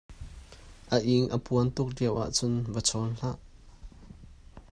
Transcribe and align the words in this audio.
A 0.95 0.97
ing 1.15 1.25
a 1.35 1.37
puan 1.45 1.67
tuk 1.75 1.89
lioah 1.97 2.29
cun 2.37 2.53
va 2.73 2.81
chawn 2.87 3.11
hlah. 3.19 3.37